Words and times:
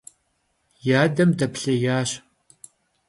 Yadem 0.87 1.31
deplhêyaş. 1.39 2.11